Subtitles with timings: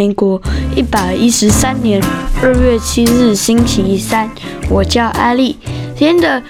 [0.00, 0.40] 民国
[0.76, 2.00] 一百一十三年
[2.40, 4.30] 二月七日星期三，
[4.70, 5.56] 我叫阿丽。
[5.96, 6.40] 今天的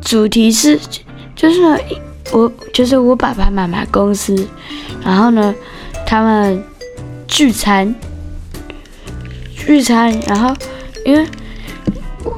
[0.00, 0.78] 主题是，
[1.34, 1.60] 就是，
[2.30, 4.46] 我就是我爸爸妈妈公司，
[5.04, 5.52] 然后呢，
[6.06, 6.62] 他们
[7.26, 7.92] 聚餐，
[9.56, 10.54] 聚餐，然后
[11.04, 11.26] 因为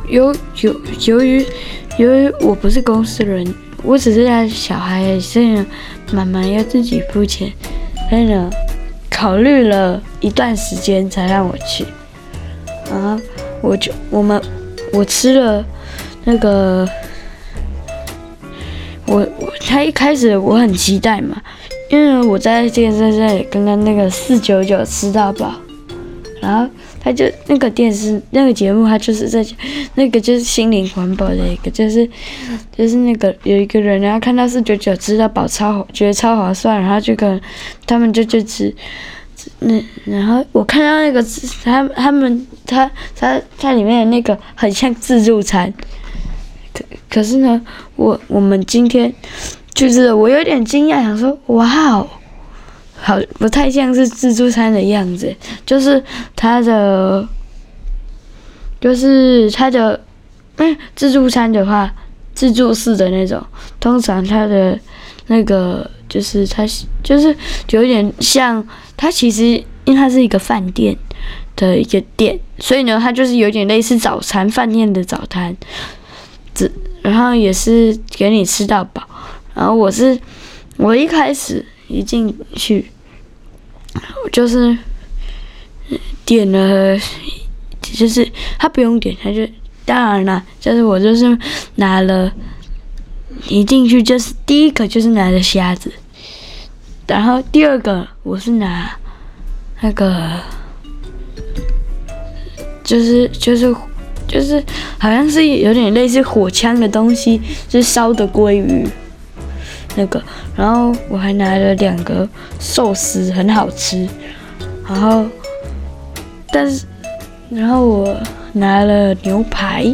[0.09, 1.47] 由由由于
[1.99, 3.47] 由于我不是公司人，
[3.83, 5.67] 我只是他小孩，所以呢，
[6.15, 7.53] 妈妈要自己付钱，
[8.09, 8.51] 所以呢。
[9.17, 11.87] 考虑了一段时间才让我去，
[12.93, 13.19] 啊
[13.63, 14.39] 我就我们
[14.93, 15.65] 我吃了
[16.25, 16.87] 那个
[19.07, 21.41] 我我他一开始我很期待嘛，
[21.91, 25.55] 因为我在健身这里刚刚那个四九九吃到饱，
[26.43, 26.69] 然后
[27.07, 29.57] 他就那个电视那个节目他就是在讲
[29.95, 32.05] 那个就是心灵环保的一个就是
[32.77, 37.41] 就是那个有一个人然后看到四九九吃到饱超觉得超划算，然后就跟
[37.87, 38.75] 他们就就吃。
[39.61, 41.25] 那然后我看到那个
[41.63, 45.73] 他他们他他他里面的那个很像自助餐，
[46.75, 47.63] 可可是呢，
[47.95, 49.15] 我我们今天
[49.73, 52.09] 就是我有点惊讶，想说哇哦，
[53.07, 55.33] 好不太像是自助餐的样子，
[55.65, 56.03] 就是
[56.35, 57.25] 他的
[58.81, 60.01] 就是他的
[60.57, 61.95] 嗯自助餐的话，
[62.35, 63.41] 自助式的那种，
[63.79, 64.77] 通常他的
[65.29, 66.65] 那个就是他
[67.05, 67.33] 就是
[67.71, 68.67] 有点像。
[68.99, 69.45] 它其实
[69.85, 70.97] 因为它是一个饭店
[71.55, 75.55] 的一个店，所以呢，它就是有点类似早餐饭店的早餐，
[76.55, 76.67] 这
[77.03, 79.03] 然后也是给你吃到饱。
[79.53, 80.19] 然后我是
[80.79, 82.91] 我一开始一进去，
[84.25, 84.77] 我就是
[86.25, 86.99] 点了，
[87.81, 89.47] 就是他不用点，他就
[89.85, 91.39] 当然了，就是我就是
[91.77, 92.33] 拿了，
[93.49, 95.93] 一进去就是第一个就是拿了虾子。
[97.07, 98.91] 然后第二个我是拿
[99.81, 100.41] 那个，
[102.83, 103.73] 就是就是
[104.27, 104.63] 就是
[104.99, 108.85] 好像是有点类似火枪的东西，就是烧的鲑鱼
[109.97, 110.23] 那个。
[110.55, 112.29] 然后我还拿了两个
[112.61, 114.09] 寿司，很好吃。
[114.89, 115.27] 然后，
[116.53, 116.87] 但是
[117.51, 118.17] 然后我
[118.53, 119.85] 拿了牛排。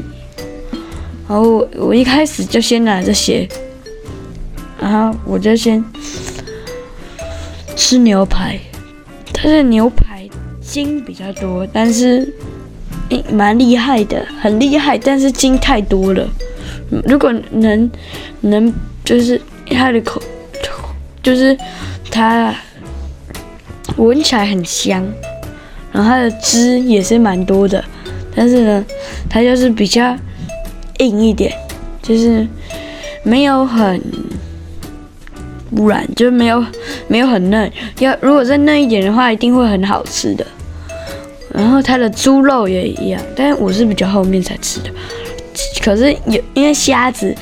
[1.28, 3.48] 然后我我一开始就先拿这些，
[4.78, 5.82] 然后我就先。
[7.74, 8.58] 吃牛排，
[9.32, 10.28] 它的牛排
[10.60, 12.32] 筋比较多，但是
[13.30, 16.26] 蛮厉害的，很厉害，但是筋太多了。
[17.06, 17.90] 如果能
[18.42, 18.72] 能
[19.04, 20.22] 就是它的口，
[21.22, 21.56] 就是
[22.10, 22.54] 它
[23.96, 25.06] 闻起来很香，
[25.92, 27.84] 然后它的汁也是蛮多的，
[28.34, 28.84] 但是呢，
[29.28, 30.16] 它就是比较
[30.98, 31.52] 硬一点，
[32.02, 32.46] 就是
[33.22, 34.00] 没有很。
[35.74, 36.62] 软就是没有
[37.08, 40.46] 没有很嫩，要如果再嫩一点的话，一定会很好吃的。
[41.48, 44.90] 然后它的猪肉也一样，但是我是比较后面才吃的。
[45.82, 47.34] 可是有因为虾子，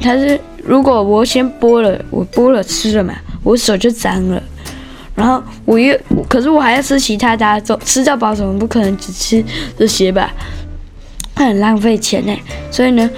[0.00, 4.42] 它是如果我先剥了，我剥了吃了嘛，我手就脏了。
[5.14, 5.98] 然后我又，
[6.28, 9.44] 可是我还要吃其他的，走吃到饱，怎么不可能只吃
[9.78, 10.32] 这些吧？
[11.34, 12.36] 很浪费钱呢。
[12.70, 13.08] 所以呢，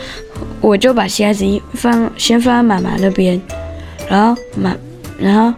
[0.60, 3.40] 我就把虾子一放，先放在妈妈那边。
[4.08, 4.76] 然后妈，
[5.18, 5.52] 然后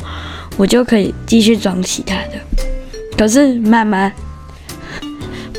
[0.56, 2.32] 我就可以继续装其他的。
[3.16, 4.12] 可是妈妈，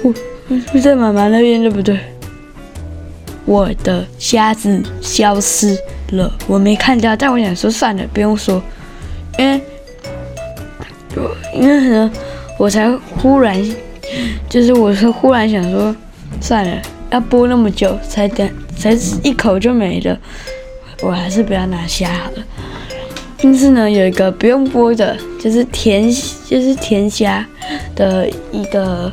[0.03, 2.00] 我在妈妈那边对不对？
[3.46, 5.78] 我的虾子消失
[6.48, 7.16] 我没看到。
[7.16, 8.62] 但我想说算了，不用说，
[9.38, 9.62] 因为，
[11.53, 12.12] 因为呢，
[12.58, 13.62] 我才忽然，
[14.50, 15.96] 就是我是忽然想说，
[16.40, 16.81] 算了，
[17.12, 18.92] 要剥那么久才等，才
[19.24, 20.18] 一口就没了，
[21.02, 22.44] 我还是不要拿虾好了。
[23.38, 26.09] 但是呢，有一个不用剥的，就是甜，
[26.47, 27.46] 就是甜虾
[27.96, 29.12] 的一个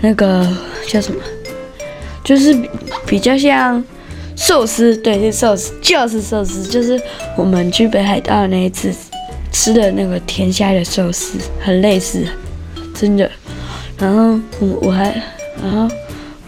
[0.00, 0.46] 那个
[0.86, 1.20] 叫什么？
[2.24, 2.68] 就是比
[3.06, 3.82] 比较像
[4.38, 6.98] 寿司，对，是寿司，就是寿司，就是
[7.36, 8.94] 我们去北海道那一次
[9.50, 12.24] 吃的那个甜虾的寿司，很类似，
[12.94, 13.28] 真的。
[13.98, 15.20] 然后我我还，
[15.60, 15.92] 然后。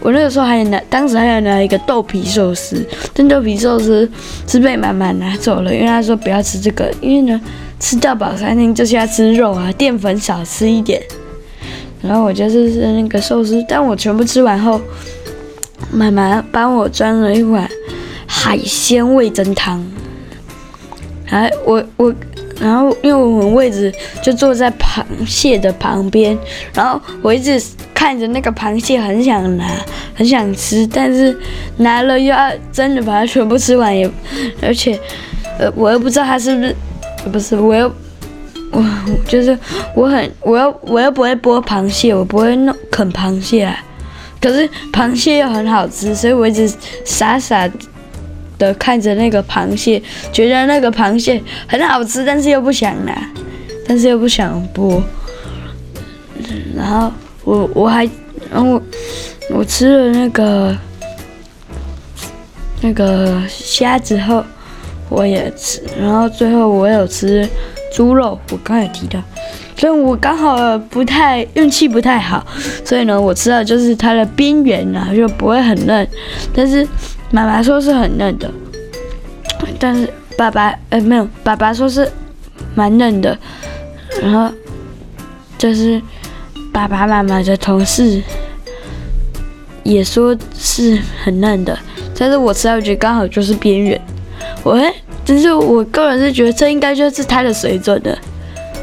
[0.03, 2.83] 我那个时候还有拿，当时还有拿一个豆皮寿司，
[3.13, 4.09] 但豆皮寿司
[4.47, 7.39] 是被妈妈拿走了，因为她说不要吃这个，因为呢
[7.79, 10.99] 吃到饱餐厅就是要吃肉啊，淀粉少吃一点。
[12.01, 14.81] 然后我就是吃那个寿司，但我全部吃完后，
[15.91, 17.69] 妈妈帮我装了一碗
[18.43, 19.85] 海鲜味增汤。
[21.29, 22.13] 哎，我我。
[22.59, 23.91] 然后，因为我们位置
[24.21, 26.37] 就坐在螃蟹的旁边，
[26.75, 27.59] 然后我一直
[27.91, 29.65] 看着那个螃蟹，很想拿，
[30.13, 31.35] 很想吃，但是
[31.77, 34.07] 拿了又要真的把它全部吃完，也
[34.61, 34.99] 而且，
[35.57, 36.75] 呃，我又不知道它是不是，
[37.31, 37.91] 不是，我又
[38.69, 38.85] 我
[39.27, 39.57] 就是
[39.95, 43.75] 我很我又我又不会剥螃蟹，我不会弄啃螃蟹啊。
[44.39, 46.71] 可是螃蟹又很好吃，所以我一直
[47.03, 47.67] 傻傻
[48.61, 53.11] 的看着那个螃蟹，觉得那个螃蟹很好吃，但是又不想拿，
[53.87, 55.01] 但是又不想剥。
[56.75, 57.11] 然后
[57.43, 58.07] 我我还
[58.51, 58.81] 然后我，
[59.49, 60.77] 我吃了那个
[62.81, 64.43] 那个虾之后，
[65.09, 67.49] 我也吃，然后最后我有吃。
[67.93, 69.21] 猪肉，我刚才提到，
[69.75, 72.41] 所以我刚好不太运气不太好，
[72.85, 76.07] 所以呢，我吃到就是它的边缘啊，就不会很嫩，
[76.53, 76.87] 但是
[77.31, 78.51] 妈妈说是很嫩的，
[79.79, 80.07] 但是
[80.37, 82.09] 爸爸呃没有，爸爸说是
[82.75, 83.37] 蛮嫩的，
[84.21, 84.53] 然后
[85.57, 86.01] 就是
[86.73, 88.21] 爸爸妈妈的同事
[89.83, 91.77] 也说是很嫩的，
[92.17, 93.99] 但是我吃到我觉得刚好就是边缘，
[94.63, 94.93] 我会。
[95.23, 98.17] 但是我个人是觉得这应该就是它的水准的，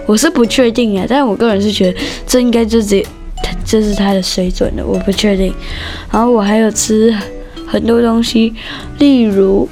[0.06, 3.02] 我是不确定啊，但是我个人是觉得这应该就是
[3.42, 5.52] 它这是它的水准的，我不确定。
[6.12, 7.14] 然后我还有吃
[7.68, 8.54] 很多东西，
[8.98, 9.68] 例如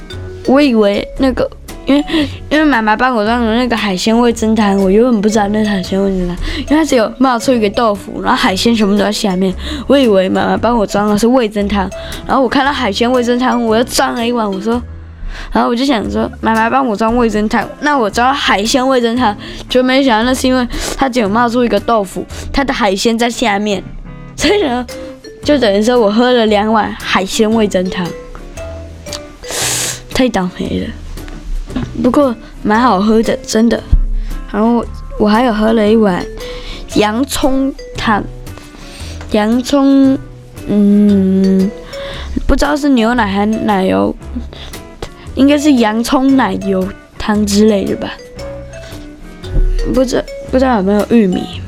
[0.47, 1.49] 我以为那个，
[1.87, 2.05] 因为
[2.51, 9.53] 因为妈妈帮我装的那个海鲜味噌汤，我原本不知道那是海鲜味噌汤，因为它只有冒出一个豆腐，然后海鲜全部都在下面，
[9.87, 11.91] 我以为妈妈帮我装的是味噌汤，
[12.27, 14.81] 然后我看到海鲜味噌汤，我又装了一碗，我说。
[15.53, 19.37] 然后我就想说，妈妈帮我装味噌汤，那我装海鲜味噌汤，
[19.69, 20.67] 就没想到那是因为
[20.97, 23.83] 它只有冒出一个豆腐，它的海鲜在下面，
[24.35, 24.87] 所以呢，
[25.47, 28.05] 就等于说我喝了两碗海鲜味噌汤，
[30.13, 30.89] 太倒霉了。
[32.03, 32.35] 不过
[32.65, 33.81] 蛮好喝的，真的。
[34.53, 34.85] 然后
[35.21, 36.27] 我还有喝了一碗
[36.97, 38.25] 洋葱汤，
[39.31, 40.19] 洋葱，
[40.67, 41.71] 嗯，
[42.49, 44.13] 不知道是牛奶还是奶油。
[45.37, 46.85] 应该是洋葱奶油
[47.17, 48.11] 汤之类的吧，
[49.95, 50.21] 不知
[50.51, 51.61] 不知道有没有玉米，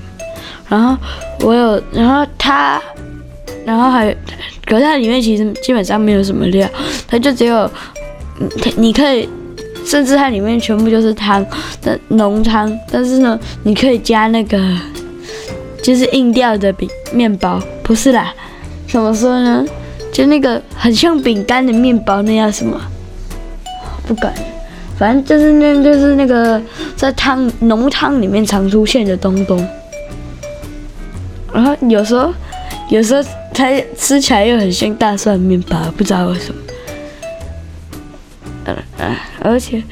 [0.68, 0.96] 然后
[1.42, 2.82] 我有，然后它，
[3.68, 4.14] 然后还有，
[4.64, 6.66] 可是它里面其实基本上没有什么料，
[7.06, 7.70] 它就只有，
[8.78, 9.28] 你可以，
[9.84, 11.44] 甚至它里面全部就是汤
[11.82, 14.58] 但浓汤，但是呢，你可以加那个，
[15.82, 18.32] 就是硬掉的饼面包，不是啦，
[18.88, 19.62] 怎么说呢？
[20.10, 22.80] 就那个很像饼干的面包，那样什么？
[24.06, 24.32] 不敢，
[24.96, 26.58] 反正就是那，就是那个
[26.96, 29.62] 在汤浓汤里面常出现的东东。
[31.52, 32.32] 然后有时候，
[32.88, 33.22] 有时候
[33.58, 36.60] 它吃起来又很像大蒜面包，不知道为什么。
[38.66, 39.82] 呃呃，而且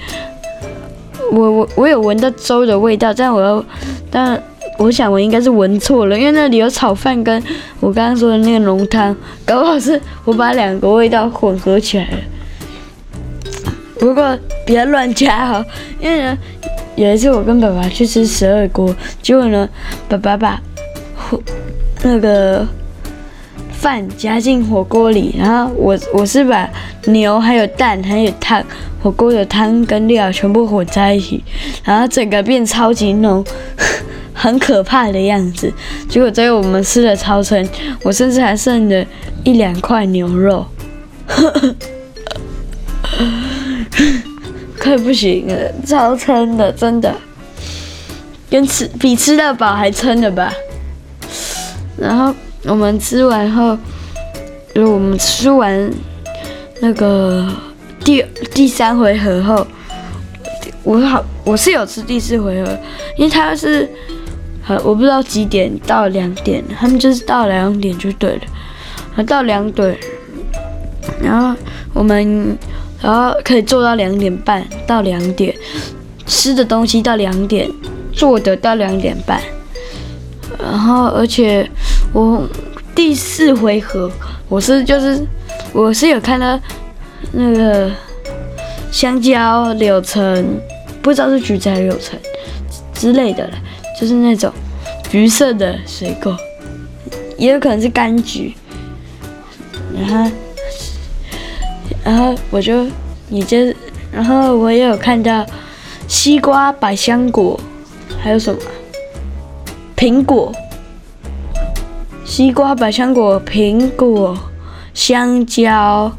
[1.33, 3.65] 我我我有闻到粥的味道，但我又，
[4.09, 4.41] 但
[4.79, 7.43] 我想我应该是闻错了，因为那里有炒饭跟
[7.81, 12.19] 我刚刚说的那个浓汤，搞不好是我把两个味道混合起来了。
[13.99, 15.67] 不过别乱加哈，
[15.99, 16.39] 因为呢，
[16.95, 19.69] 有一次我跟爸爸去吃十二锅，结果呢，
[20.09, 20.63] 爸爸把
[22.05, 22.65] 那个
[23.79, 26.69] 饭夹进火锅里，然后我我是把
[27.07, 28.65] 牛还有蛋还有汤
[29.03, 31.45] 火锅的汤跟料全部混在一起，
[31.85, 33.45] 然后整个变超级浓，
[34.35, 35.73] 很可怕的样子。
[36.09, 37.69] 结果最后我们吃了超撑，
[38.03, 39.05] 我甚至还剩了
[39.45, 40.67] 一两块牛肉。
[44.81, 47.15] 快不行了，超撑的，真的，
[48.51, 50.53] 跟吃比吃到饱还撑的吧。
[51.99, 52.35] 然后
[52.67, 53.77] 我们吃完后，
[54.75, 55.91] 就我们吃完
[56.81, 57.49] 那个
[58.05, 59.67] 第第三回合后，
[60.83, 62.79] 我好我是有吃第四回合，
[63.17, 63.89] 因为他是，
[64.85, 68.39] 我不知道几点到两点，他们就是到两点就对
[69.17, 69.97] 了，到两点，
[71.23, 71.55] 然后
[71.93, 72.59] 我们。
[73.03, 75.55] 然后可以做到两点半到两点，
[76.27, 77.71] 吃的东西到两点，
[78.11, 79.39] 做的到两点半。
[80.59, 81.71] 然后而且
[82.13, 82.49] 我
[82.95, 84.11] 第四回合
[84.49, 85.27] 我是就是
[85.73, 86.59] 我是有看到
[87.33, 87.91] 那个
[88.91, 90.59] 香蕉、柳橙，
[91.03, 92.19] 不知道是橘子还是柳橙
[92.95, 93.55] 之类的了，
[94.01, 94.53] 就是那种
[95.11, 96.37] 橘色的水果，
[97.37, 98.55] 也有可能是柑橘。
[99.95, 100.31] 然后。
[102.05, 102.87] 然后我就，
[103.29, 103.59] 你就，
[104.13, 105.45] 然后我也有看到
[106.07, 107.59] 西瓜、百香果，
[108.23, 108.61] 还有什么？
[109.97, 110.55] 苹果、
[112.27, 114.37] 西瓜、百香果、苹果、
[114.93, 116.11] 香蕉，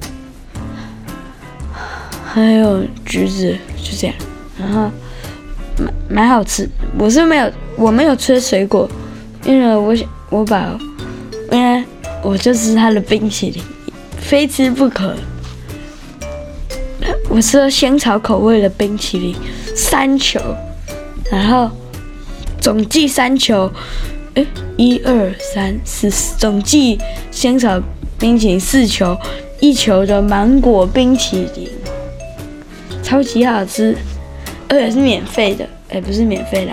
[2.25, 4.15] 还有橘子，就这样。
[4.57, 4.89] 然后
[5.77, 6.67] 蛮蛮好吃。
[6.97, 8.89] 我是没有，我没有吃水果，
[9.43, 10.79] 因为我想我把，
[11.51, 11.83] 因为
[12.23, 13.61] 我就吃它的冰淇淋，
[14.17, 15.13] 非吃不可。
[17.29, 19.35] 我吃了香草口味的冰淇淋
[19.75, 20.39] 三球，
[21.29, 21.69] 然后
[22.61, 23.69] 总计三球，
[24.37, 24.45] 哎，
[24.77, 26.99] 一二三四，总计
[27.31, 27.81] 香草
[28.19, 29.17] 冰淇淋四球，
[29.59, 31.67] 一球的芒果冰淇淋，
[33.01, 33.97] 超级好吃，
[34.69, 36.71] 而且是免费的，哎，不是免费的，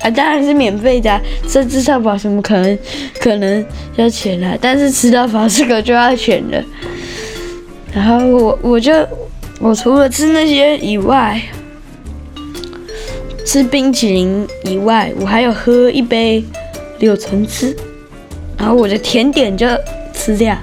[0.00, 2.76] 啊，当然是免费的，这吃到饱怎么可能
[3.20, 4.58] 可能要钱啊？
[4.60, 6.64] 但是吃到饱这个就要钱了。
[7.94, 8.92] 然后我我就
[9.60, 11.40] 我除了吃那些以外，
[13.46, 16.42] 吃冰淇淋以外，我还有喝一杯
[17.02, 17.76] 柳橙汁，
[18.56, 19.66] 然后我的甜点就
[20.14, 20.56] 吃掉。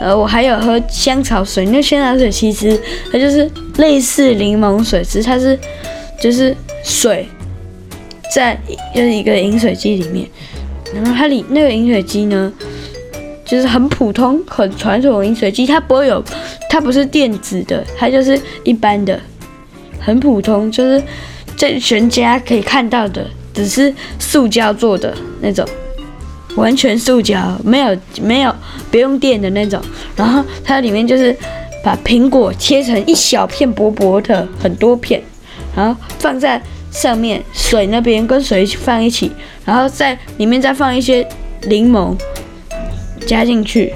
[0.00, 2.80] 呃，我还有喝香草水，那香草水其实
[3.12, 5.58] 它就是类似柠檬水，只是它是
[6.20, 7.28] 就是水
[8.32, 8.58] 在
[8.94, 10.26] 就是一个饮水机里面，
[10.94, 12.52] 然后它里那个饮水机呢，
[13.44, 16.24] 就是很普通、很传统的饮水机，它不会有，
[16.70, 19.20] 它不是电子的，它就是一般的，
[19.98, 21.02] 很普通，就是
[21.56, 23.26] 在全家可以看到的，
[23.58, 25.66] 只是塑胶做的那种，
[26.54, 28.54] 完全塑胶，没有没有
[28.88, 29.82] 不用电的那种。
[30.14, 31.36] 然后它里面就是
[31.82, 35.20] 把苹果切成一小片薄薄的，很多片，
[35.74, 36.62] 然后放在
[36.92, 39.32] 上面，水那边跟水放一起，
[39.64, 41.28] 然后在里面再放一些
[41.62, 42.16] 柠檬。
[43.26, 43.92] 加进去，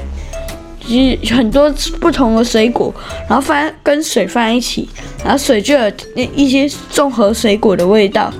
[0.84, 2.92] 其实很多不同的水果，
[3.28, 4.86] 然后放跟水放一起，
[5.22, 8.30] 然后水就有那一些综合水果的味道，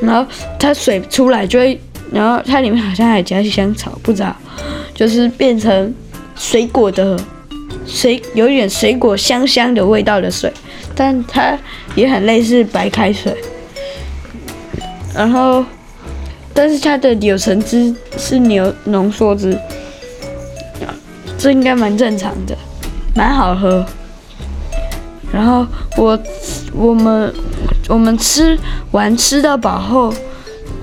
[0.00, 1.80] 然后它水出来就会，
[2.12, 4.34] 然后它里面好像还加香草，不知道，
[4.94, 5.94] 就是变成
[6.34, 7.18] 水果的
[7.86, 10.52] 水，有点水果香香的味道的水，
[10.94, 11.58] 但它
[11.94, 13.34] 也很类似白开水，
[15.14, 15.64] 然后，
[16.52, 19.58] 但是它的柳橙汁是牛浓缩汁。
[21.38, 22.56] 这应该蛮正常的，
[23.14, 23.84] 蛮好喝。
[25.36, 25.66] 然后
[25.98, 26.18] 我
[26.72, 27.30] 我们
[27.90, 28.58] 我们吃
[28.92, 30.10] 完吃到饱后，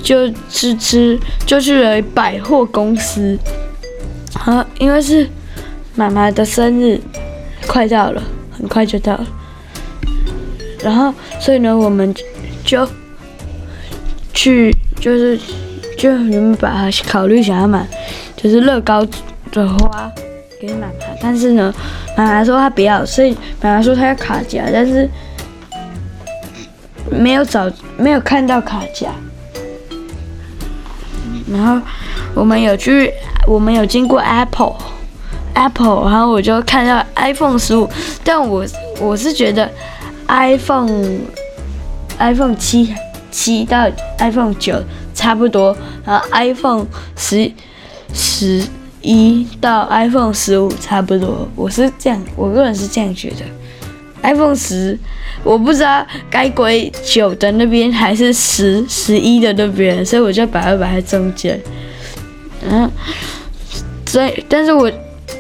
[0.03, 3.35] 就吃吃就去了百货公司。
[4.45, 5.27] 啊，因为是
[5.95, 7.01] 妈妈的生日
[7.65, 9.25] 快到了，很快就到了。
[10.83, 12.13] 然后所以呢，我们
[12.63, 12.87] 就
[14.35, 15.39] 去就是
[15.97, 17.87] 就你们把它考虑想要买，
[18.35, 19.03] 就是乐高
[19.51, 20.11] 的花。
[20.61, 21.73] 给妈妈，但是呢，
[22.15, 25.09] 妈妈说她不要，所以妈妈说她要卡夹，但是
[27.09, 27.67] 没有找，
[27.97, 29.07] 没有看到卡夹。
[31.51, 31.81] 然后
[32.33, 33.11] 我们有去，
[33.47, 37.89] 我们有经过 Apple，Apple，然后我就看到 iPhone 十五，
[38.23, 38.65] 但我
[38.99, 39.69] 我是觉得
[40.27, 42.95] iPhone，iPhone 七
[43.29, 43.89] 七到
[44.19, 44.81] iPhone 九
[45.13, 47.51] 差不多，然后 iPhone 十
[48.13, 48.65] 十。
[49.03, 53.43] 一到 iPhone 十五差不多，我是这样，我个人是这样觉得。
[54.21, 54.97] iPhone 十，
[55.43, 61.59] 我不知道该归九的那边还是十十一的那边，所以我就把它摆在中间。
[62.65, 62.89] 嗯，
[64.05, 64.89] 所以，但是我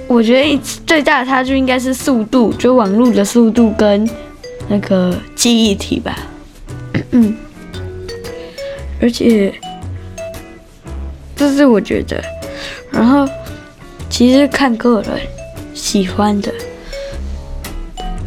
[0.07, 4.07] 我觉得最大的差距应该是速度，就网络的速度跟
[4.67, 6.19] 那个记忆体吧。
[7.11, 7.33] 嗯，
[9.01, 9.53] 而且
[11.37, 12.21] 这是我觉得，
[12.91, 13.25] 然后。
[14.13, 15.19] 其实看个人
[15.73, 16.53] 喜欢的，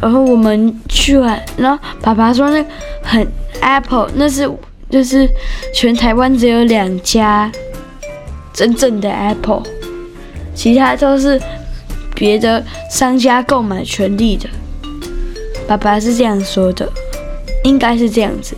[0.01, 2.65] 然后我们去完，然后爸爸说那
[3.01, 3.25] 很
[3.61, 4.51] Apple，那是
[4.89, 5.25] 就是
[5.73, 7.49] 全台湾只有两家
[8.51, 9.63] 真正的 Apple，
[10.53, 11.41] 其他都是
[12.13, 14.49] 别的商家购买权利的。
[15.69, 16.85] 爸爸是这样说的，
[17.63, 18.57] 应该是这样子，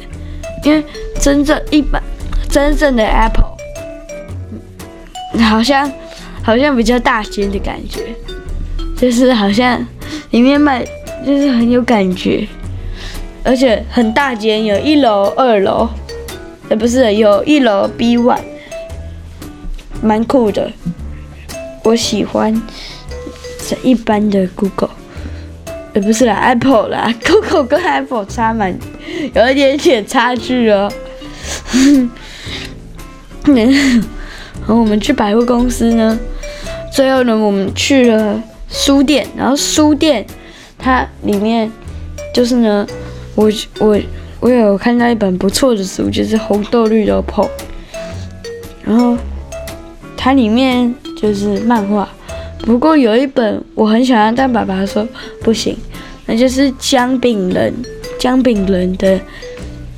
[0.64, 0.84] 因为
[1.22, 2.02] 真正一般
[2.50, 3.56] 真正的 Apple，
[5.48, 5.92] 好像。
[6.50, 8.02] 好像比较大间的感觉，
[8.98, 9.86] 就是好像
[10.32, 10.84] 里面卖
[11.24, 12.48] 就是很有感觉，
[13.44, 15.88] 而且很大间，有一楼、二楼，
[16.68, 18.40] 呃，不是，有一楼 B one，
[20.02, 20.72] 蛮酷的。
[21.84, 22.60] 我喜欢
[23.68, 24.90] 这一般的 Google，
[25.94, 28.76] 呃，不是啦，Apple 啦， Google 跟 Apple 差蛮
[29.36, 30.92] 有一点点差距哦。
[33.46, 33.72] 然
[34.66, 36.18] 后我们去百货公司呢。
[37.00, 40.26] 最后呢，我们去了书店，然后书店
[40.78, 41.72] 它里面
[42.34, 42.86] 就是呢，
[43.36, 43.98] 我我
[44.42, 47.44] 我有看到一本不错的书，就是《红豆绿豆泡》，
[48.84, 49.18] 然后
[50.18, 52.06] 它里面就是漫画，
[52.64, 55.08] 不过有一本我很喜欢，但爸爸说
[55.42, 55.78] 不行，
[56.26, 57.74] 那就是姜饼人
[58.20, 59.18] 姜饼人的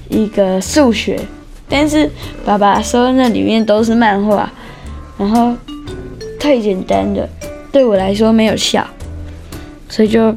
[0.07, 1.19] 一个数学，
[1.67, 2.07] 但是
[2.45, 4.47] 爸爸说那里面都是漫画，
[5.17, 5.51] 然后。
[6.41, 7.29] 太简单了，
[7.71, 8.83] 对我来说没有效，
[9.87, 10.35] 所以就，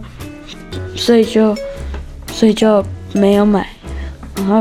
[0.94, 1.56] 所以就，
[2.30, 2.84] 所以就
[3.14, 3.66] 没有买。
[4.36, 4.56] 然后，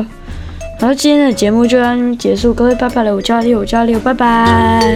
[0.79, 4.95] 然后今天的节目就到这边结束，各位拜拜了，我叫阿丽，我叫阿丽，拜拜。